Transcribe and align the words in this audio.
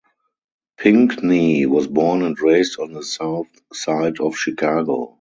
Pinkney 0.79 1.67
was 1.67 1.85
born 1.85 2.23
and 2.23 2.39
raised 2.39 2.79
on 2.79 2.91
the 2.91 3.03
South 3.03 3.45
Side 3.71 4.19
of 4.19 4.35
Chicago. 4.35 5.09